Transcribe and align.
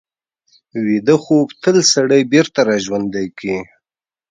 ویده 0.85 1.15
خوب 1.23 1.47
تل 1.63 1.77
سړی 1.93 2.21
بېرته 2.31 2.59
راژوندي 2.69 3.25
کوي 3.37 3.57